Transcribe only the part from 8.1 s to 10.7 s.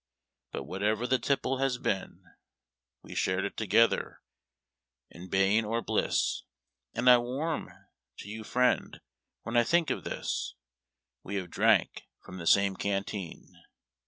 to you friend, when I think of this